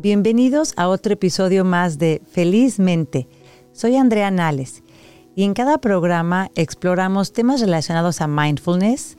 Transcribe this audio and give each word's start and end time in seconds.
Bienvenidos 0.00 0.74
a 0.76 0.86
otro 0.86 1.14
episodio 1.14 1.64
más 1.64 1.98
de 1.98 2.22
Felizmente. 2.30 3.26
Soy 3.72 3.96
Andrea 3.96 4.30
Nales 4.30 4.84
y 5.34 5.42
en 5.42 5.54
cada 5.54 5.78
programa 5.78 6.52
exploramos 6.54 7.32
temas 7.32 7.60
relacionados 7.60 8.20
a 8.20 8.28
mindfulness 8.28 9.16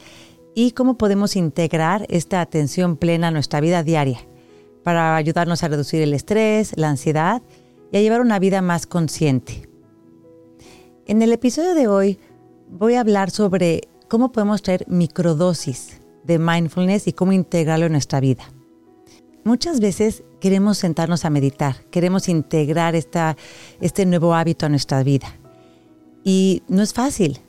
y 0.55 0.71
cómo 0.71 0.97
podemos 0.97 1.35
integrar 1.35 2.05
esta 2.07 2.39
atención 2.39 2.95
plena 2.95 3.27
a 3.27 3.31
nuestra 3.31 3.59
vida 3.59 3.83
diaria 3.83 4.21
para 4.81 5.17
ayudarnos 5.17 5.63
a 5.63 5.67
reducir 5.67 6.01
el 6.01 6.13
estrés, 6.13 6.71
la 6.77 6.87
ansiedad 6.87 7.41
y 7.91 7.97
a 7.97 8.01
llevar 8.01 8.21
una 8.21 8.39
vida 8.39 8.61
más 8.61 8.87
consciente. 8.87 9.69
En 11.07 11.21
el 11.21 11.33
episodio 11.33 11.75
de 11.75 11.89
hoy 11.89 12.19
voy 12.69 12.93
a 12.93 13.01
hablar 13.01 13.31
sobre 13.31 13.89
cómo 14.07 14.31
podemos 14.31 14.61
traer 14.61 14.85
microdosis 14.87 15.99
de 16.23 16.39
mindfulness 16.39 17.05
y 17.07 17.11
cómo 17.11 17.33
integrarlo 17.33 17.87
en 17.87 17.91
nuestra 17.91 18.21
vida. 18.21 18.45
Muchas 19.49 19.79
veces 19.79 20.21
queremos 20.39 20.77
sentarnos 20.77 21.25
a 21.25 21.31
meditar, 21.31 21.77
queremos 21.89 22.29
integrar 22.29 22.93
este 22.93 24.05
nuevo 24.05 24.35
hábito 24.35 24.67
a 24.67 24.69
nuestra 24.69 25.01
vida. 25.01 25.33
Y 26.23 26.61
no 26.67 26.83
es 26.83 26.93
fácil, 26.93 27.39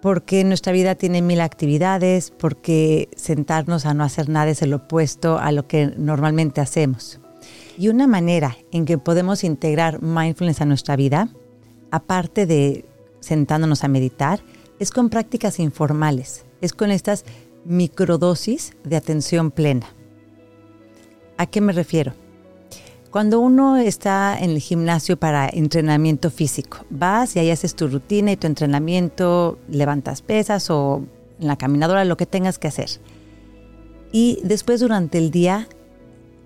porque 0.00 0.44
nuestra 0.44 0.72
vida 0.72 0.94
tiene 0.94 1.20
mil 1.20 1.40
actividades, 1.40 2.30
porque 2.30 3.08
sentarnos 3.16 3.86
a 3.86 3.92
no 3.92 4.04
hacer 4.04 4.28
nada 4.28 4.52
es 4.52 4.62
el 4.62 4.72
opuesto 4.72 5.40
a 5.40 5.50
lo 5.50 5.66
que 5.66 5.92
normalmente 5.96 6.60
hacemos. 6.60 7.18
Y 7.76 7.88
una 7.88 8.06
manera 8.06 8.56
en 8.70 8.84
que 8.84 8.98
podemos 8.98 9.42
integrar 9.42 10.00
mindfulness 10.00 10.60
a 10.60 10.64
nuestra 10.64 10.94
vida, 10.94 11.28
aparte 11.90 12.46
de 12.46 12.84
sentándonos 13.18 13.82
a 13.82 13.88
meditar, 13.88 14.44
es 14.78 14.92
con 14.92 15.10
prácticas 15.10 15.58
informales, 15.58 16.46
es 16.60 16.72
con 16.72 16.92
estas 16.92 17.24
microdosis 17.64 18.74
de 18.84 18.94
atención 18.94 19.50
plena. 19.50 19.88
¿A 21.36 21.46
qué 21.46 21.60
me 21.60 21.72
refiero? 21.72 22.12
Cuando 23.12 23.40
uno 23.40 23.76
está 23.76 24.38
en 24.40 24.50
el 24.50 24.58
gimnasio 24.58 25.18
para 25.18 25.46
entrenamiento 25.46 26.30
físico, 26.30 26.86
vas 26.88 27.36
y 27.36 27.40
ahí 27.40 27.50
haces 27.50 27.74
tu 27.74 27.86
rutina 27.86 28.32
y 28.32 28.38
tu 28.38 28.46
entrenamiento, 28.46 29.58
levantas 29.68 30.22
pesas 30.22 30.70
o 30.70 31.04
en 31.38 31.46
la 31.46 31.56
caminadora, 31.56 32.06
lo 32.06 32.16
que 32.16 32.24
tengas 32.24 32.58
que 32.58 32.68
hacer. 32.68 32.88
Y 34.12 34.38
después 34.44 34.80
durante 34.80 35.18
el 35.18 35.30
día 35.30 35.68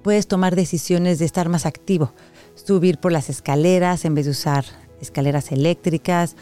puedes 0.03 0.27
tomar 0.27 0.57
decisiones 0.57 1.21
de 1.21 1.25
estar 1.25 1.49
más 1.49 1.67
activo, 1.67 2.13
subir 2.57 2.99
por 2.99 3.13
las 3.13 3.31
escaleras 3.31 4.05
en 4.05 4.17
vez 4.17 4.25
de 4.25 4.33
usar 4.33 4.65
escaleras 5.01 5.53
eléctricas 5.53 6.35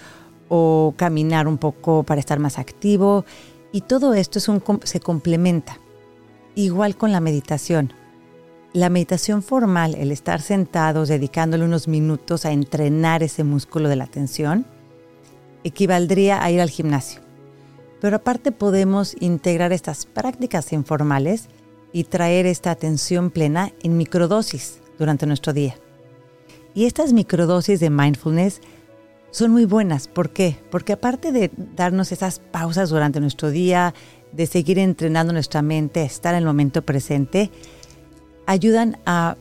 o 0.49 0.95
caminar 0.97 1.49
un 1.49 1.59
poco 1.59 2.03
para 2.03 2.21
estar 2.21 2.39
más 2.39 2.59
activo. 2.59 3.27
Y 3.73 3.83
todo 3.83 4.15
esto 4.15 4.39
es 4.39 4.49
un, 4.49 4.63
se 4.85 5.01
complementa. 5.01 5.81
Igual 6.55 6.97
con 6.97 7.13
la 7.13 7.21
meditación 7.21 7.93
la 8.75 8.91
meditación 8.91 9.45
formal, 9.45 9.95
el 9.95 10.11
estar 10.11 10.43
sentados 10.43 11.09
dedicándole 11.09 11.65
unos 11.65 11.87
minutos 11.87 12.45
a 12.45 12.51
entrenar 12.51 13.23
ese 13.23 13.45
músculo 13.45 13.89
de 13.89 13.95
la 13.95 14.05
atención, 14.05 14.67
equivaldría 15.63 16.43
a 16.43 16.51
ir 16.51 16.61
al 16.61 16.71
gimnasio. 16.71 17.21
Pero 18.01 18.17
aparte 18.17 18.51
podemos 18.51 19.17
integrar 19.21 19.73
estas 19.73 20.07
prácticas 20.07 20.73
informales 20.73 21.49
y 21.93 22.05
traer 22.05 22.47
esta 22.47 22.73
atención 22.73 23.31
plena 23.31 23.73
en 23.81 23.97
microdosis 23.97 24.81
durante 24.99 25.25
nuestro 25.25 25.53
día. 25.53 25.77
Y 26.75 26.87
estas 26.87 27.13
microdosis 27.13 27.79
de 27.79 27.91
mindfulness 27.91 28.61
son 29.31 29.53
muy 29.53 29.67
buenas. 29.67 30.09
¿Por 30.09 30.31
qué? 30.31 30.59
Porque 30.73 30.95
aparte 30.95 31.31
de 31.31 31.53
darnos 31.77 32.11
esas 32.11 32.41
pausas 32.41 32.91
durante 32.91 33.21
nuestro 33.21 33.51
día, 33.51 33.95
de 34.33 34.47
seguir 34.47 34.81
entrenando 34.81 35.33
nuestra 35.33 35.63
mente 35.63 36.03
estar 36.03 36.35
en 36.35 36.39
el 36.39 36.45
momento 36.45 36.83
presente, 36.83 37.53
ayudan 38.47 38.99
a 39.07 39.37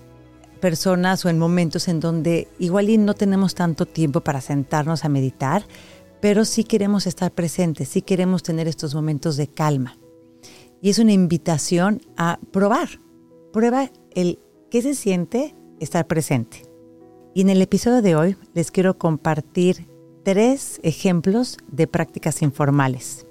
personas 0.59 1.25
o 1.25 1.29
en 1.29 1.37
momentos 1.37 1.87
en 1.87 1.99
donde 1.99 2.47
igual 2.57 2.89
y 2.89 2.97
no 2.97 3.13
tenemos 3.13 3.53
tanto 3.53 3.85
tiempo 3.85 4.21
para 4.21 4.39
sentarnos 4.39 5.03
a 5.03 5.09
meditar, 5.09 5.65
pero 6.21 6.45
sí 6.45 6.63
queremos 6.63 7.05
estar 7.05 7.31
presentes, 7.31 7.89
sí 7.89 8.01
queremos 8.01 8.43
tener 8.43 8.67
estos 8.67 8.95
momentos 8.95 9.35
de 9.35 9.47
calma. 9.47 9.97
Y 10.81 10.89
es 10.89 10.99
una 10.99 11.11
invitación 11.11 12.01
a 12.15 12.39
probar. 12.51 13.01
Prueba 13.51 13.91
el 14.11 14.39
qué 14.71 14.81
se 14.81 14.95
siente 14.95 15.53
estar 15.79 16.07
presente. 16.07 16.63
Y 17.33 17.41
en 17.41 17.49
el 17.49 17.61
episodio 17.61 18.01
de 18.01 18.15
hoy 18.15 18.37
les 18.53 18.71
quiero 18.71 18.97
compartir 18.97 19.87
tres 20.23 20.79
ejemplos 20.83 21.57
de 21.67 21.87
prácticas 21.87 22.41
informales. 22.41 23.25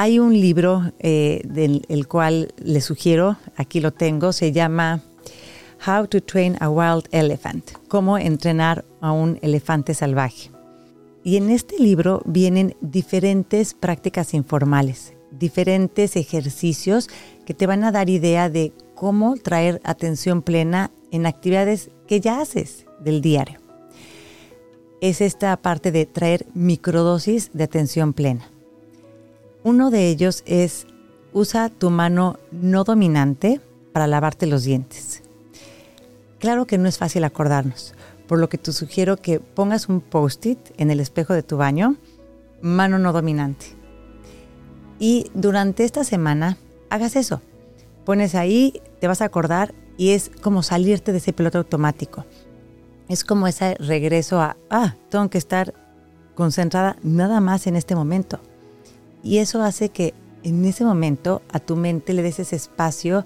Hay 0.00 0.20
un 0.20 0.32
libro 0.32 0.92
eh, 1.00 1.42
del 1.44 2.06
cual 2.06 2.54
les 2.62 2.84
sugiero, 2.84 3.36
aquí 3.56 3.80
lo 3.80 3.92
tengo, 3.92 4.32
se 4.32 4.52
llama 4.52 5.02
How 5.84 6.06
to 6.06 6.20
Train 6.20 6.56
a 6.60 6.70
Wild 6.70 7.08
Elephant, 7.10 7.72
cómo 7.88 8.16
entrenar 8.16 8.84
a 9.00 9.10
un 9.10 9.40
elefante 9.42 9.94
salvaje. 9.94 10.52
Y 11.24 11.36
en 11.36 11.50
este 11.50 11.80
libro 11.80 12.22
vienen 12.26 12.76
diferentes 12.80 13.74
prácticas 13.74 14.34
informales, 14.34 15.14
diferentes 15.32 16.14
ejercicios 16.14 17.08
que 17.44 17.54
te 17.54 17.66
van 17.66 17.82
a 17.82 17.90
dar 17.90 18.08
idea 18.08 18.48
de 18.48 18.72
cómo 18.94 19.34
traer 19.36 19.80
atención 19.82 20.42
plena 20.42 20.92
en 21.10 21.26
actividades 21.26 21.90
que 22.06 22.20
ya 22.20 22.40
haces 22.40 22.86
del 23.00 23.20
diario. 23.20 23.58
Es 25.00 25.20
esta 25.20 25.56
parte 25.56 25.90
de 25.90 26.06
traer 26.06 26.46
microdosis 26.54 27.50
de 27.52 27.64
atención 27.64 28.12
plena. 28.12 28.48
Uno 29.64 29.90
de 29.90 30.08
ellos 30.08 30.42
es 30.46 30.86
usa 31.32 31.68
tu 31.68 31.90
mano 31.90 32.38
no 32.52 32.84
dominante 32.84 33.60
para 33.92 34.06
lavarte 34.06 34.46
los 34.46 34.64
dientes. 34.64 35.22
Claro 36.38 36.66
que 36.66 36.78
no 36.78 36.88
es 36.88 36.98
fácil 36.98 37.24
acordarnos, 37.24 37.94
por 38.28 38.38
lo 38.38 38.48
que 38.48 38.58
te 38.58 38.72
sugiero 38.72 39.16
que 39.16 39.40
pongas 39.40 39.88
un 39.88 40.00
post-it 40.00 40.58
en 40.76 40.90
el 40.90 41.00
espejo 41.00 41.34
de 41.34 41.42
tu 41.42 41.56
baño, 41.56 41.96
mano 42.62 42.98
no 42.98 43.12
dominante. 43.12 43.66
Y 45.00 45.30
durante 45.34 45.84
esta 45.84 46.04
semana 46.04 46.58
hagas 46.90 47.16
eso. 47.16 47.40
Pones 48.04 48.34
ahí, 48.34 48.80
te 49.00 49.08
vas 49.08 49.20
a 49.20 49.26
acordar 49.26 49.74
y 49.96 50.10
es 50.10 50.30
como 50.42 50.62
salirte 50.62 51.12
de 51.12 51.18
ese 51.18 51.32
piloto 51.32 51.58
automático. 51.58 52.24
Es 53.08 53.24
como 53.24 53.46
ese 53.48 53.74
regreso 53.76 54.40
a, 54.40 54.56
ah, 54.70 54.94
tengo 55.10 55.28
que 55.28 55.38
estar 55.38 55.74
concentrada 56.34 56.96
nada 57.02 57.40
más 57.40 57.66
en 57.66 57.74
este 57.74 57.94
momento. 57.96 58.40
Y 59.22 59.38
eso 59.38 59.62
hace 59.62 59.88
que 59.88 60.14
en 60.42 60.64
ese 60.64 60.84
momento 60.84 61.42
a 61.52 61.58
tu 61.58 61.76
mente 61.76 62.12
le 62.12 62.22
des 62.22 62.38
ese 62.38 62.56
espacio 62.56 63.24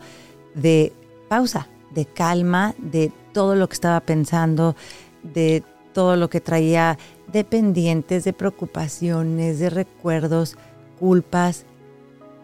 de 0.54 0.92
pausa, 1.28 1.68
de 1.94 2.06
calma, 2.06 2.74
de 2.78 3.12
todo 3.32 3.54
lo 3.54 3.68
que 3.68 3.74
estaba 3.74 4.00
pensando, 4.00 4.76
de 5.22 5.62
todo 5.92 6.16
lo 6.16 6.30
que 6.30 6.40
traía 6.40 6.98
de 7.32 7.44
pendientes, 7.44 8.24
de 8.24 8.32
preocupaciones, 8.32 9.58
de 9.58 9.70
recuerdos, 9.70 10.56
culpas. 10.98 11.64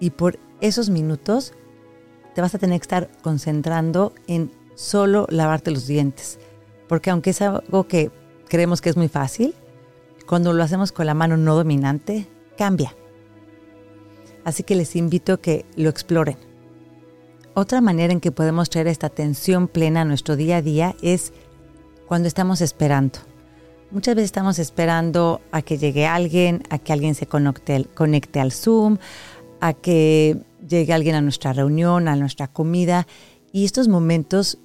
Y 0.01 0.11
por 0.11 0.39
esos 0.61 0.91
minutos 0.91 1.53
te 2.35 2.41
vas 2.41 2.55
a 2.55 2.59
tener 2.59 2.79
que 2.81 2.85
estar 2.85 3.11
concentrando 3.23 4.13
en 4.27 4.51
solo 4.75 5.27
lavarte 5.31 5.71
los 5.71 5.87
dientes. 5.87 6.39
Porque 6.89 7.11
aunque 7.11 7.31
es 7.31 7.43
algo 7.43 7.87
que 7.87 8.11
creemos 8.49 8.81
que 8.81 8.91
es 8.91 8.97
muy 8.97 9.09
fácil, 9.09 9.55
cuando 10.27 10.53
lo 10.53 10.63
hacemos 10.63 10.93
con 10.93 11.07
la 11.07 11.15
mano 11.15 11.37
no 11.37 11.57
dominante, 11.57 12.27
cambia. 12.57 12.95
Así 14.49 14.63
que 14.63 14.75
les 14.75 14.97
invito 14.97 15.35
a 15.35 15.41
que 15.43 15.67
lo 15.77 15.91
exploren. 15.91 16.39
Otra 17.53 17.83
manera 17.83 18.15
en 18.15 18.21
que 18.21 18.33
podemos 18.33 18.71
traer 18.71 18.87
esta 18.87 19.09
atención 19.09 19.69
plena 19.69 20.01
a 20.01 20.05
nuestro 20.07 20.37
día 20.37 20.57
a 20.57 20.63
día 20.63 20.97
es 21.03 21.35
cuando 22.07 22.29
estamos 22.29 22.63
esperando. 22.63 23.19
Muchas 23.91 24.15
veces 24.15 24.29
estamos 24.29 24.59
esperando 24.59 25.43
a 25.53 25.61
que 25.61 25.77
llegue 25.77 26.07
alguien, 26.07 26.63
a 26.71 26.79
que 26.79 26.95
alguien 26.95 27.15
se 27.15 27.27
conecte, 27.27 28.41
al 28.41 28.53
Zoom, 28.53 28.97
a 29.61 29.75
que 29.75 30.39
llegue 30.67 30.95
alguien 30.95 31.17
a 31.17 31.21
nuestra 31.21 31.53
reunión, 31.53 32.09
a 32.09 32.17
nuestra 32.17 32.49
comida. 32.49 33.07
Y 33.53 33.67
estos 33.67 33.87
momentos 33.87 34.57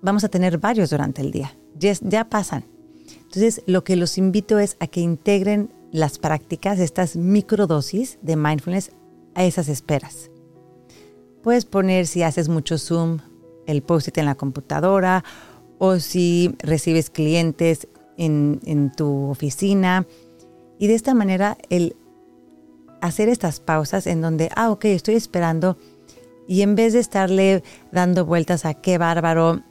vamos 0.00 0.24
a 0.24 0.30
tener 0.30 0.56
varios 0.56 0.88
durante 0.88 1.20
el 1.20 1.32
día. 1.32 1.54
Ya, 1.78 1.92
ya 2.00 2.30
pasan. 2.30 2.64
Entonces, 3.24 3.62
lo 3.66 3.84
que 3.84 3.96
los 3.96 4.16
invito 4.16 4.58
es 4.58 4.78
a 4.80 4.86
que 4.86 5.00
integren 5.02 5.70
las 5.92 6.18
prácticas, 6.18 6.78
estas 6.78 7.16
microdosis 7.16 8.18
de 8.22 8.36
mindfulness 8.36 8.92
a 9.38 9.44
esas 9.44 9.68
esperas. 9.68 10.30
Puedes 11.44 11.64
poner 11.64 12.08
si 12.08 12.24
haces 12.24 12.48
mucho 12.48 12.76
Zoom 12.76 13.20
el 13.66 13.82
post-it 13.82 14.18
en 14.18 14.26
la 14.26 14.34
computadora 14.34 15.22
o 15.78 16.00
si 16.00 16.56
recibes 16.58 17.08
clientes 17.08 17.86
en, 18.16 18.92
tu 18.96 19.30
oficina. 19.30 20.06
Y 20.80 20.88
de 20.88 20.94
esta 20.94 21.14
manera 21.14 21.56
el 21.70 21.94
hacer 23.00 23.28
estas 23.28 23.60
pausas 23.60 24.08
en 24.08 24.20
donde, 24.20 24.50
ah, 24.56 24.72
ok, 24.72 24.86
estoy 24.86 25.14
esperando 25.14 25.78
y 26.48 26.62
en 26.62 26.74
vez 26.74 26.94
de 26.94 26.98
estarle 26.98 27.62
dando 27.92 28.24
vueltas 28.24 28.64
a 28.64 28.74
qué 28.74 28.98
bárbaro, 28.98 29.62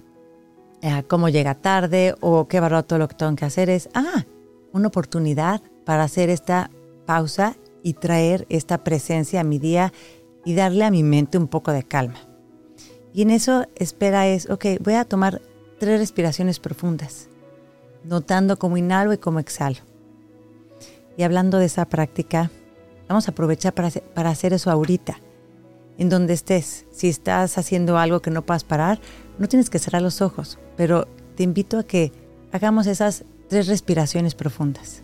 a 0.82 1.04
cómo 1.04 1.28
llega 1.28 1.56
tarde 1.56 2.16
o 2.22 2.48
qué 2.48 2.62
bárbaro 2.62 2.86
todo 2.86 3.00
lo 3.00 3.10
que 3.10 3.16
tengo 3.16 3.36
que 3.36 3.44
hacer 3.44 3.70
es, 3.70 3.90
ah, 3.94 4.24
una 4.72 4.88
oportunidad 4.88 5.62
para 5.84 6.04
hacer 6.04 6.30
esta 6.30 6.72
pausa 7.06 7.58
y 7.88 7.94
traer 7.94 8.46
esta 8.50 8.84
presencia 8.84 9.40
a 9.40 9.46
mi 9.46 9.60
día 9.60 9.94
y 10.44 10.56
darle 10.56 10.84
a 10.84 10.92
mi 10.92 11.04
mente 11.04 11.38
un 11.38 11.48
poco 11.48 11.72
de 11.72 11.84
calma. 11.84 12.20
Y 13.14 13.22
en 13.22 13.30
eso 13.30 13.66
espera 13.76 14.28
es, 14.28 14.50
ok, 14.50 14.66
voy 14.82 14.96
a 14.96 15.06
tomar 15.06 15.42
tres 15.80 15.98
respiraciones 15.98 16.60
profundas, 16.60 17.30
notando 18.04 18.60
cómo 18.60 18.76
inhalo 18.76 19.14
y 19.14 19.20
cómo 19.20 19.40
exhalo. 19.40 19.78
Y 21.16 21.24
hablando 21.24 21.60
de 21.60 21.68
esa 21.68 21.86
práctica, 21.86 22.52
vamos 23.08 23.30
a 23.30 23.32
aprovechar 23.32 23.74
para 23.74 23.90
para 23.90 24.32
hacer 24.32 24.52
eso 24.52 24.70
ahorita, 24.70 25.22
en 25.98 26.10
donde 26.10 26.34
estés. 26.34 26.88
Si 26.92 27.08
estás 27.08 27.58
haciendo 27.58 27.98
algo 27.98 28.22
que 28.22 28.32
no 28.32 28.46
puedas 28.46 28.66
parar, 28.66 29.00
no 29.40 29.48
tienes 29.48 29.70
que 29.70 29.80
cerrar 29.80 30.02
los 30.02 30.22
ojos, 30.22 30.60
pero 30.76 31.08
te 31.38 31.44
invito 31.44 31.80
a 31.80 31.84
que 31.84 32.12
hagamos 32.52 32.86
esas 32.86 33.24
tres 33.48 33.68
respiraciones 33.68 34.36
profundas, 34.36 35.04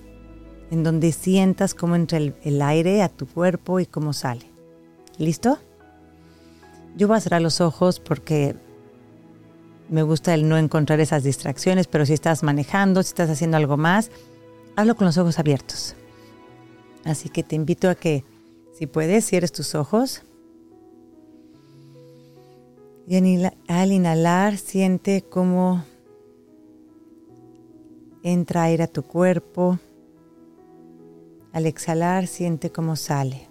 en 0.73 0.81
donde 0.81 1.11
sientas 1.11 1.75
cómo 1.75 1.95
entra 1.95 2.17
el, 2.17 2.61
aire 2.63 3.03
a 3.03 3.09
tu 3.09 3.27
cuerpo 3.27 3.79
y 3.79 3.85
cómo 3.85 4.11
sale. 4.11 4.49
¿Listo? 5.19 5.59
Yo 6.97 7.07
voy 7.07 7.17
a 7.17 7.19
cerrar 7.19 7.43
los 7.43 7.61
ojos 7.61 7.99
porque 7.99 8.55
me 9.87 10.01
gusta 10.01 10.33
el 10.33 10.49
no 10.49 10.57
encontrar 10.57 10.99
esas 10.99 11.21
distracciones, 11.21 11.85
pero 11.85 12.07
si 12.07 12.13
estás 12.13 12.41
manejando, 12.41 13.03
si 13.03 13.09
estás 13.09 13.29
haciendo 13.29 13.57
algo 13.57 13.77
más, 13.77 14.09
hazlo 14.75 14.95
con 14.95 15.05
los 15.05 15.19
ojos 15.19 15.37
abiertos. 15.37 15.95
Así 17.05 17.29
que 17.29 17.43
te 17.43 17.55
invito 17.55 17.87
a 17.87 17.93
que, 17.93 18.25
si 18.73 18.87
puedes, 18.87 19.27
cierres 19.27 19.51
tus 19.51 19.75
ojos. 19.75 20.23
Y 23.07 23.45
al 23.67 23.91
inhalar, 23.91 24.57
siente 24.57 25.21
cómo 25.21 25.83
entra 28.23 28.63
aire 28.63 28.85
a 28.85 28.87
tu 28.87 29.03
cuerpo. 29.03 29.77
Al 31.53 31.67
exhalar, 31.67 32.25
siente 32.25 32.71
cómo 32.71 32.95
sale. 32.95 33.47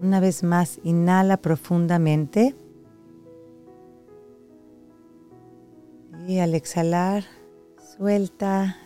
Una 0.00 0.20
vez 0.20 0.42
más, 0.42 0.80
inhala 0.82 1.36
profundamente. 1.36 2.56
Y 6.26 6.38
al 6.38 6.54
exhalar, 6.54 7.24
suelta 7.98 8.78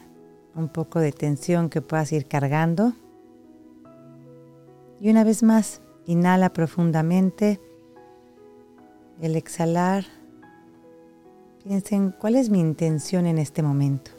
un 0.57 0.69
poco 0.69 0.99
de 0.99 1.13
tensión 1.13 1.71
que 1.71 1.81
puedas 1.81 2.11
ir 2.13 2.27
cargando. 2.27 2.95
Y 5.01 5.11
una 5.11 5.23
vez 5.23 5.45
más, 5.45 5.81
inhala 6.07 6.53
profundamente. 6.53 7.61
El 9.21 9.37
exhalar, 9.37 10.05
piensen 11.63 12.11
cuál 12.11 12.35
es 12.35 12.51
mi 12.51 12.59
intención 12.59 13.27
en 13.27 13.39
este 13.39 13.63
momento. 13.63 14.11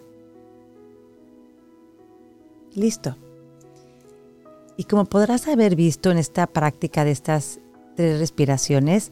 Listo. 2.73 3.17
Y 4.77 4.86
como 4.86 5.06
podrás 5.06 5.48
haber 5.48 5.75
visto 5.75 6.12
en 6.12 6.18
esta 6.18 6.48
práctica 6.48 7.06
de 7.06 7.12
estas 7.12 7.60
tres 7.95 8.19
respiraciones, 8.19 9.12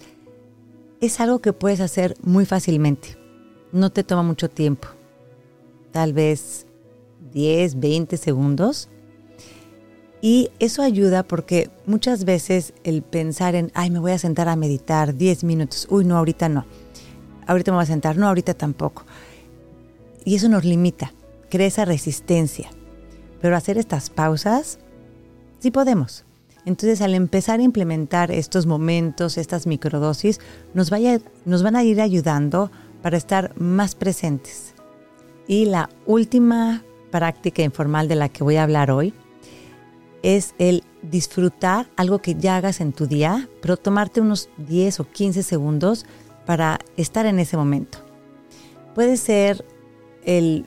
es 1.00 1.19
algo 1.19 1.39
que 1.39 1.54
puedes 1.54 1.80
hacer 1.80 2.15
muy 2.21 2.45
fácilmente. 2.45 3.18
No 3.71 3.89
te 3.89 4.04
toma 4.04 4.24
mucho 4.24 4.50
tiempo. 4.50 4.88
Tal 5.92 6.13
vez 6.13 6.65
10, 7.31 7.80
20 7.80 8.18
segundos. 8.18 8.89
Y 10.21 10.51
eso 10.60 10.81
ayuda 10.81 11.24
porque 11.24 11.69
muchas 11.86 12.24
veces 12.24 12.74
el 12.83 13.01
pensar 13.01 13.56
en, 13.56 13.71
ay, 13.74 13.89
me 13.89 14.00
voy 14.00 14.13
a 14.13 14.18
sentar 14.18 14.48
a 14.48 14.56
meditar 14.56 15.15
10 15.15 15.44
minutos, 15.44 15.86
uy, 15.89 16.06
no, 16.06 16.18
ahorita 16.18 16.48
no. 16.48 16.65
Ahorita 17.45 17.71
me 17.71 17.77
voy 17.77 17.83
a 17.83 17.88
sentar, 17.88 18.15
no, 18.15 18.27
ahorita 18.30 18.54
tampoco. 18.54 19.04
Y 20.24 20.36
eso 20.36 20.48
nos 20.48 20.63
limita, 20.63 21.13
crea 21.50 21.68
esa 21.68 21.83
resistencia. 21.83 22.69
Pero 23.42 23.57
hacer 23.57 23.77
estas 23.77 24.10
pausas 24.10 24.80
Sí 25.63 25.71
podemos. 25.71 26.25
Entonces, 26.65 27.00
al 27.00 27.15
empezar 27.15 27.62
a 27.62 27.63
implementar 27.63 28.31
estos 28.31 28.65
momentos, 28.65 29.38
estas 29.38 29.65
microdosis, 29.65 30.42
nos, 30.74 30.89
vaya, 30.89 31.21
nos 31.45 31.63
van 31.63 31.77
a 31.77 31.86
ir 31.86 32.01
ayudando 32.01 32.69
para 33.01 33.15
estar 33.15 33.57
más 33.57 33.95
presentes. 33.95 34.74
Y 35.48 35.63
la 35.68 35.89
última 36.06 36.83
práctica 37.12 37.63
informal 37.63 38.10
de 38.10 38.15
la 38.15 38.27
que 38.27 38.44
voy 38.44 38.57
a 38.57 38.63
hablar 38.63 38.92
hoy 38.92 39.13
es 40.21 40.54
el 40.57 40.83
disfrutar 41.01 41.88
algo 41.95 42.19
que 42.19 42.36
ya 42.36 42.57
hagas 42.57 42.81
en 42.81 42.92
tu 42.92 43.07
día, 43.07 43.48
pero 43.62 43.77
tomarte 43.77 44.19
unos 44.19 44.50
10 44.57 45.00
o 45.00 45.10
15 45.10 45.44
segundos 45.44 46.06
para 46.45 46.80
estar 46.98 47.25
en 47.25 47.39
ese 47.39 47.56
momento. 47.56 48.00
Puede 48.95 49.15
ser 49.15 49.63
el, 50.25 50.65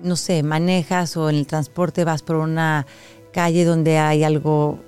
no 0.00 0.16
sé, 0.16 0.42
manejas 0.42 1.16
o 1.16 1.30
en 1.30 1.36
el 1.36 1.46
transporte 1.46 2.04
vas 2.04 2.20
por 2.20 2.36
una 2.36 2.84
calle 3.32 3.64
donde 3.64 3.98
hay 3.98 4.24
algo, 4.24 4.78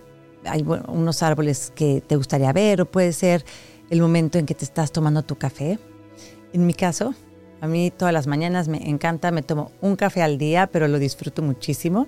hay 0.45 0.65
unos 0.89 1.23
árboles 1.23 1.73
que 1.75 2.03
te 2.07 2.17
gustaría 2.17 2.53
ver 2.53 2.83
o 2.83 2.87
puede 2.87 3.13
ser 3.13 3.45
el 3.91 4.01
momento 4.01 4.39
en 4.39 4.47
que 4.47 4.55
te 4.55 4.65
estás 4.65 4.93
tomando 4.93 5.23
tu 5.23 5.37
café. 5.37 5.79
En 6.53 6.67
mi 6.67 6.75
caso, 6.75 7.15
a 7.61 7.67
mí 7.67 7.91
todas 7.91 8.15
las 8.15 8.27
mañanas 8.27 8.69
me 8.69 8.89
encanta, 8.89 9.31
me 9.31 9.43
tomo 9.43 9.71
un 9.81 9.97
café 9.97 10.23
al 10.23 10.39
día, 10.39 10.67
pero 10.67 10.89
lo 10.89 10.99
disfruto 10.99 11.43
muchísimo. 11.43 12.07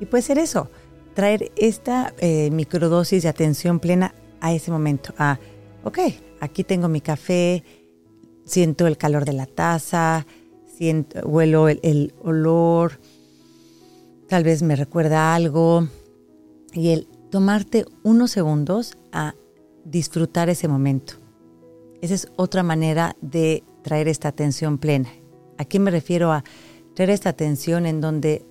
Y 0.00 0.06
puede 0.06 0.22
ser 0.22 0.38
eso, 0.38 0.70
traer 1.14 1.52
esta 1.56 2.14
eh, 2.18 2.50
microdosis 2.50 3.22
de 3.22 3.28
atención 3.28 3.80
plena 3.80 4.14
a 4.40 4.52
ese 4.52 4.70
momento. 4.70 5.14
A, 5.18 5.38
ok, 5.84 5.98
aquí 6.40 6.64
tengo 6.64 6.88
mi 6.88 7.00
café, 7.00 7.64
siento 8.44 8.86
el 8.86 8.96
calor 8.96 9.24
de 9.24 9.32
la 9.32 9.46
taza, 9.46 10.26
siento, 10.76 11.20
huelo 11.26 11.68
el, 11.68 11.80
el 11.82 12.14
olor, 12.22 13.00
tal 14.28 14.44
vez 14.44 14.62
me 14.62 14.76
recuerda 14.76 15.34
algo 15.34 15.88
y 16.72 16.90
el 16.90 17.08
tomarte 17.30 17.86
unos 18.02 18.30
segundos 18.30 18.96
a 19.10 19.34
disfrutar 19.84 20.50
ese 20.50 20.68
momento. 20.68 21.14
Esa 22.00 22.14
es 22.14 22.28
otra 22.36 22.62
manera 22.62 23.16
de 23.20 23.64
traer 23.82 24.06
esta 24.06 24.28
atención 24.28 24.78
plena. 24.78 25.08
¿A 25.56 25.78
me 25.78 25.90
refiero 25.90 26.30
a 26.30 26.44
traer 26.94 27.10
esta 27.10 27.30
atención 27.30 27.86
en 27.86 28.00
donde 28.00 28.44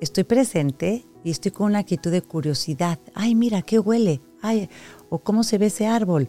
estoy 0.00 0.24
presente 0.24 1.04
y 1.24 1.30
estoy 1.30 1.50
con 1.50 1.66
una 1.66 1.80
actitud 1.80 2.10
de 2.10 2.22
curiosidad? 2.22 2.98
Ay, 3.14 3.34
mira, 3.34 3.62
¿qué 3.62 3.78
huele? 3.78 4.22
Ay, 4.40 4.70
o 5.10 5.18
cómo 5.18 5.42
se 5.42 5.58
ve 5.58 5.66
ese 5.66 5.86
árbol. 5.86 6.28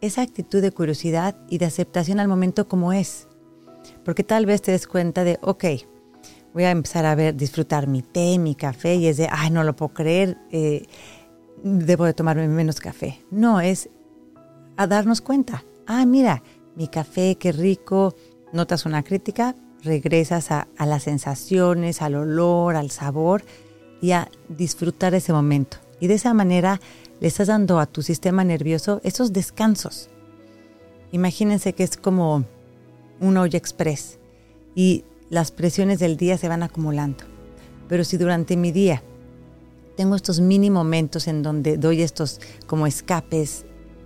Esa 0.00 0.22
actitud 0.22 0.60
de 0.60 0.72
curiosidad 0.72 1.36
y 1.48 1.58
de 1.58 1.66
aceptación 1.66 2.18
al 2.18 2.28
momento 2.28 2.66
como 2.66 2.92
es. 2.92 3.28
Porque 4.04 4.24
tal 4.24 4.46
vez 4.46 4.62
te 4.62 4.72
des 4.72 4.86
cuenta 4.86 5.22
de, 5.22 5.38
ok, 5.42 5.64
voy 6.54 6.64
a 6.64 6.70
empezar 6.70 7.04
a 7.04 7.16
ver, 7.16 7.36
disfrutar 7.36 7.88
mi 7.88 8.00
té, 8.00 8.38
mi 8.38 8.54
café 8.54 8.94
y 8.94 9.08
es 9.08 9.16
de, 9.16 9.28
ay, 9.30 9.50
no 9.50 9.64
lo 9.64 9.74
puedo 9.74 9.92
creer, 9.92 10.38
eh, 10.52 10.86
debo 11.62 12.04
de 12.04 12.14
tomarme 12.14 12.46
menos 12.46 12.80
café. 12.80 13.20
No, 13.30 13.60
es 13.60 13.90
a 14.76 14.86
darnos 14.86 15.20
cuenta. 15.20 15.64
Ah, 15.86 16.06
mira, 16.06 16.42
mi 16.76 16.86
café, 16.88 17.36
qué 17.36 17.50
rico. 17.52 18.14
Notas 18.52 18.86
una 18.86 19.02
crítica, 19.02 19.56
regresas 19.82 20.52
a, 20.52 20.68
las 20.78 21.02
sensaciones, 21.02 22.00
al 22.00 22.14
olor, 22.14 22.76
al 22.76 22.92
sabor 22.92 23.44
y 24.00 24.12
a 24.12 24.30
disfrutar 24.48 25.12
ese 25.14 25.32
momento. 25.32 25.78
Y 25.98 26.06
de 26.06 26.14
esa 26.14 26.34
manera 26.34 26.80
le 27.20 27.26
estás 27.26 27.48
dando 27.48 27.80
a 27.80 27.86
tu 27.86 28.02
sistema 28.02 28.44
nervioso 28.44 29.00
esos 29.02 29.32
descansos. 29.32 30.08
Imagínense 31.10 31.72
que 31.72 31.82
es 31.82 31.96
como 31.96 32.44
un 33.20 33.36
olla 33.36 33.58
express 33.58 34.18
y 34.76 35.04
las 35.30 35.50
presiones 35.50 35.98
del 35.98 36.16
día 36.16 36.38
se 36.38 36.48
van 36.48 36.62
acumulando. 36.62 37.24
Pero 37.88 38.04
si 38.04 38.16
durante 38.16 38.56
mi 38.56 38.72
día 38.72 39.02
tengo 39.96 40.16
estos 40.16 40.40
mini 40.40 40.70
momentos 40.70 41.28
en 41.28 41.42
donde 41.42 41.76
doy 41.76 42.02
estos 42.02 42.40
como 42.66 42.86
escapes, 42.86 43.64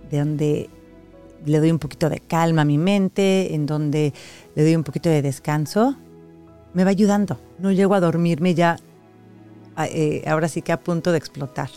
de 0.09 0.19
donde 0.19 0.69
le 1.45 1.59
doy 1.59 1.71
un 1.71 1.79
poquito 1.79 2.09
de 2.09 2.19
calma 2.19 2.63
a 2.63 2.65
mi 2.65 2.77
mente, 2.77 3.53
en 3.55 3.65
donde 3.65 4.13
le 4.55 4.63
doy 4.63 4.75
un 4.75 4.83
poquito 4.83 5.09
de 5.09 5.21
descanso, 5.21 5.95
me 6.73 6.83
va 6.83 6.91
ayudando. 6.91 7.39
No 7.57 7.71
llego 7.71 7.95
a 7.95 7.99
dormirme 7.99 8.53
ya, 8.53 8.77
eh, 9.77 10.23
ahora 10.27 10.47
sí 10.47 10.61
que 10.61 10.71
a 10.71 10.79
punto 10.79 11.11
de 11.11 11.17
explotar. 11.17 11.69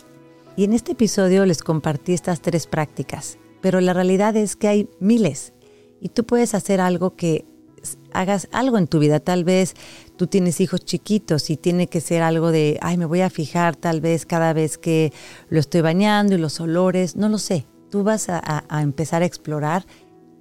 Y 0.55 0.65
en 0.65 0.73
este 0.73 0.91
episodio 0.91 1.45
les 1.45 1.63
compartí 1.63 2.13
estas 2.13 2.41
tres 2.41 2.67
prácticas, 2.67 3.37
pero 3.61 3.81
la 3.81 3.93
realidad 3.93 4.35
es 4.35 4.55
que 4.55 4.67
hay 4.67 4.89
miles 4.99 5.53
y 5.99 6.09
tú 6.09 6.25
puedes 6.25 6.53
hacer 6.53 6.79
algo 6.79 7.15
que 7.15 7.45
hagas 8.11 8.47
algo 8.51 8.77
en 8.77 8.87
tu 8.87 8.99
vida. 8.99 9.19
Tal 9.19 9.43
vez 9.43 9.75
tú 10.17 10.27
tienes 10.27 10.61
hijos 10.61 10.83
chiquitos 10.85 11.49
y 11.49 11.57
tiene 11.57 11.87
que 11.87 12.01
ser 12.01 12.21
algo 12.21 12.51
de, 12.51 12.77
ay, 12.81 12.97
me 12.97 13.05
voy 13.05 13.21
a 13.21 13.29
fijar 13.29 13.75
tal 13.75 14.01
vez 14.01 14.25
cada 14.25 14.53
vez 14.53 14.77
que 14.77 15.11
lo 15.49 15.59
estoy 15.59 15.81
bañando 15.81 16.35
y 16.35 16.37
los 16.37 16.59
olores, 16.59 17.15
no 17.15 17.29
lo 17.29 17.37
sé. 17.37 17.65
Tú 17.89 18.03
vas 18.03 18.27
a, 18.29 18.63
empezar 18.81 19.21
a 19.21 19.25
explorar 19.25 19.85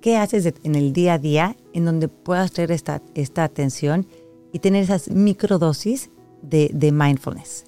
qué 0.00 0.16
haces 0.16 0.54
en 0.62 0.75
el 0.75 0.92
día 0.92 1.14
a 1.14 1.18
día 1.18 1.56
en 1.75 1.84
donde 1.84 2.08
puedas 2.08 2.52
traer 2.52 2.72
esta, 2.72 3.02
esta 3.14 3.44
atención 3.44 4.06
y 4.52 4.58
tener 4.58 4.84
esas 4.84 5.11
microdosis 5.11 6.11
de, 6.42 6.70
de 6.72 6.92
mindfulness. 6.92 7.64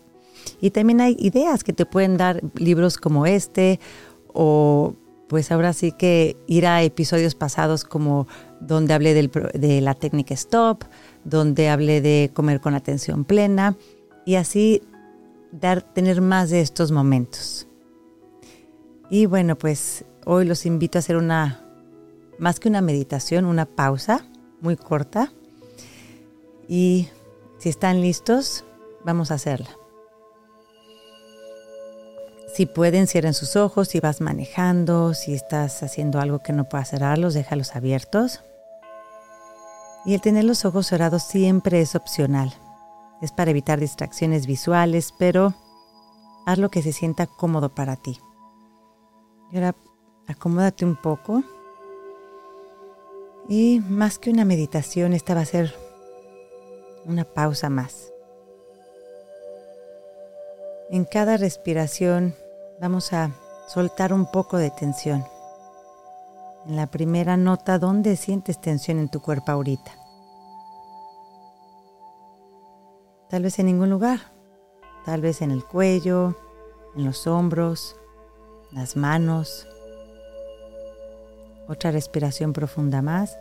Y 0.60 0.70
también 0.70 1.00
hay 1.00 1.16
ideas 1.18 1.64
que 1.64 1.72
te 1.72 1.86
pueden 1.86 2.16
dar 2.16 2.42
libros 2.54 2.96
como 2.98 3.26
este 3.26 3.80
o 4.32 4.94
pues 5.28 5.50
ahora 5.50 5.72
sí 5.72 5.92
que 5.92 6.36
ir 6.46 6.66
a 6.66 6.82
episodios 6.82 7.34
pasados 7.34 7.84
como 7.84 8.26
donde 8.60 8.94
hablé 8.94 9.14
de 9.14 9.80
la 9.80 9.94
técnica 9.94 10.36
STOP, 10.36 10.84
donde 11.24 11.68
hablé 11.68 12.00
de 12.00 12.30
comer 12.32 12.60
con 12.60 12.74
atención 12.74 13.24
plena 13.24 13.76
y 14.24 14.36
así 14.36 14.82
dar, 15.52 15.82
tener 15.82 16.20
más 16.20 16.50
de 16.50 16.60
estos 16.60 16.90
momentos. 16.92 17.66
Y 19.10 19.26
bueno, 19.26 19.56
pues 19.56 20.04
hoy 20.24 20.44
los 20.44 20.66
invito 20.66 20.98
a 20.98 21.00
hacer 21.00 21.16
una, 21.16 21.62
más 22.38 22.58
que 22.58 22.68
una 22.68 22.80
meditación, 22.80 23.44
una 23.44 23.66
pausa 23.66 24.26
muy 24.60 24.76
corta. 24.76 25.32
Y 26.68 27.08
si 27.58 27.68
están 27.68 28.00
listos, 28.00 28.64
vamos 29.04 29.30
a 29.30 29.34
hacerla. 29.34 29.83
Si 32.54 32.66
pueden, 32.66 33.08
cierren 33.08 33.34
sus 33.34 33.56
ojos, 33.56 33.88
si 33.88 33.98
vas 33.98 34.20
manejando, 34.20 35.12
si 35.12 35.34
estás 35.34 35.82
haciendo 35.82 36.20
algo 36.20 36.38
que 36.38 36.52
no 36.52 36.68
puedas 36.68 36.90
cerrarlos, 36.90 37.34
déjalos 37.34 37.74
abiertos. 37.74 38.44
Y 40.04 40.14
el 40.14 40.20
tener 40.20 40.44
los 40.44 40.64
ojos 40.64 40.86
cerrados 40.86 41.24
siempre 41.24 41.80
es 41.80 41.96
opcional. 41.96 42.54
Es 43.20 43.32
para 43.32 43.50
evitar 43.50 43.80
distracciones 43.80 44.46
visuales, 44.46 45.12
pero 45.18 45.52
haz 46.46 46.58
lo 46.58 46.70
que 46.70 46.80
se 46.80 46.92
sienta 46.92 47.26
cómodo 47.26 47.74
para 47.74 47.96
ti. 47.96 48.20
Y 49.50 49.56
ahora 49.56 49.74
acomódate 50.28 50.84
un 50.84 50.94
poco. 50.94 51.42
Y 53.48 53.80
más 53.80 54.20
que 54.20 54.30
una 54.30 54.44
meditación, 54.44 55.12
esta 55.12 55.34
va 55.34 55.40
a 55.40 55.46
ser 55.46 55.74
una 57.04 57.24
pausa 57.24 57.68
más. 57.68 58.12
En 60.88 61.04
cada 61.04 61.36
respiración 61.36 62.36
vamos 62.84 63.14
a 63.14 63.30
soltar 63.66 64.12
un 64.12 64.26
poco 64.26 64.58
de 64.58 64.70
tensión. 64.70 65.24
En 66.66 66.76
la 66.76 66.86
primera 66.86 67.38
nota, 67.38 67.78
¿dónde 67.78 68.14
sientes 68.14 68.60
tensión 68.60 68.98
en 68.98 69.08
tu 69.08 69.22
cuerpo 69.22 69.52
ahorita? 69.52 69.90
Tal 73.30 73.42
vez 73.42 73.58
en 73.58 73.66
ningún 73.66 73.88
lugar. 73.88 74.18
Tal 75.06 75.22
vez 75.22 75.40
en 75.40 75.50
el 75.50 75.64
cuello, 75.64 76.36
en 76.94 77.06
los 77.06 77.26
hombros, 77.26 77.96
las 78.70 78.96
manos. 78.96 79.66
Otra 81.66 81.90
respiración 81.90 82.52
profunda 82.52 83.00
más. 83.00 83.34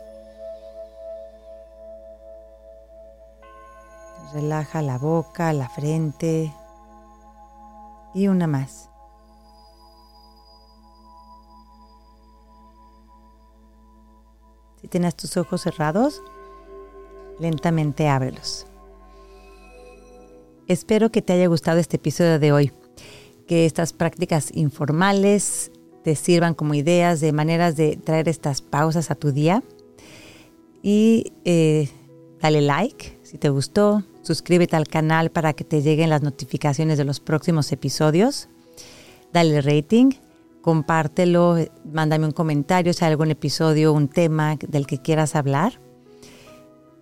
Relaja 4.32 4.80
la 4.80 4.96
boca, 4.96 5.52
la 5.52 5.68
frente. 5.68 6.50
Y 8.14 8.28
una 8.28 8.46
más. 8.46 8.88
Si 14.84 14.88
tienes 14.88 15.16
tus 15.16 15.38
ojos 15.38 15.62
cerrados, 15.62 16.20
lentamente 17.40 18.06
ábrelos. 18.06 18.66
Espero 20.68 21.10
que 21.10 21.22
te 21.22 21.32
haya 21.32 21.46
gustado 21.46 21.78
este 21.78 21.96
episodio 21.96 22.38
de 22.38 22.52
hoy, 22.52 22.70
que 23.48 23.64
estas 23.64 23.94
prácticas 23.94 24.54
informales 24.54 25.72
te 26.02 26.14
sirvan 26.16 26.52
como 26.52 26.74
ideas 26.74 27.20
de 27.20 27.32
maneras 27.32 27.76
de 27.76 27.96
traer 27.96 28.28
estas 28.28 28.60
pausas 28.60 29.10
a 29.10 29.14
tu 29.14 29.32
día. 29.32 29.62
Y 30.82 31.32
eh, 31.46 31.88
dale 32.42 32.60
like 32.60 33.18
si 33.22 33.38
te 33.38 33.48
gustó, 33.48 34.02
suscríbete 34.20 34.76
al 34.76 34.86
canal 34.86 35.30
para 35.30 35.54
que 35.54 35.64
te 35.64 35.80
lleguen 35.80 36.10
las 36.10 36.20
notificaciones 36.20 36.98
de 36.98 37.04
los 37.04 37.20
próximos 37.20 37.72
episodios. 37.72 38.50
Dale 39.32 39.62
rating 39.62 40.10
compártelo, 40.64 41.58
mándame 41.92 42.24
un 42.24 42.32
comentario 42.32 42.94
si 42.94 43.04
hay 43.04 43.10
algún 43.10 43.30
episodio, 43.30 43.92
un 43.92 44.08
tema 44.08 44.56
del 44.66 44.86
que 44.86 44.96
quieras 44.96 45.36
hablar. 45.36 45.78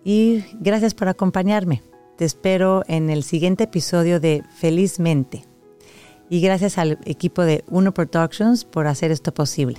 Y 0.03 0.43
gracias 0.59 0.93
por 0.93 1.07
acompañarme. 1.07 1.81
Te 2.17 2.25
espero 2.25 2.83
en 2.89 3.09
el 3.09 3.23
siguiente 3.23 3.63
episodio 3.63 4.19
de 4.19 4.43
Felizmente. 4.57 5.45
Y 6.29 6.41
gracias 6.41 6.77
al 6.77 6.99
equipo 7.05 7.43
de 7.43 7.63
Uno 7.69 7.93
Productions 7.93 8.65
por 8.65 8.85
hacer 8.85 9.11
esto 9.11 9.33
posible. 9.33 9.77